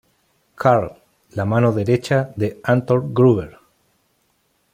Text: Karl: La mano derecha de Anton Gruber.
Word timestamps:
Karl: 0.55 0.97
La 1.35 1.45
mano 1.45 1.71
derecha 1.73 2.33
de 2.35 2.59
Anton 2.63 3.13
Gruber. 3.13 3.59